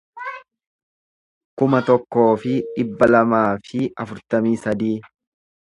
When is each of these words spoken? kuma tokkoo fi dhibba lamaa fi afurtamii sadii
kuma 1.61 1.81
tokkoo 1.91 2.25
fi 2.45 2.55
dhibba 2.71 3.11
lamaa 3.13 3.47
fi 3.69 3.87
afurtamii 4.07 4.59
sadii 4.67 4.95